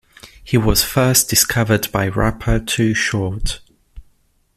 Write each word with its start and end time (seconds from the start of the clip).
He 0.43 0.57
was 0.57 0.83
first 0.83 1.29
discovered 1.29 1.91
by 1.91 2.07
rapper 2.07 2.57
Too 2.59 2.95
Short. 2.95 3.59